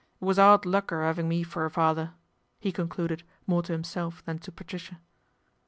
[0.19, 2.15] It was 'ard luck 'er iving me for a father,"
[2.59, 4.99] he concluded more to him elf than to Patricia.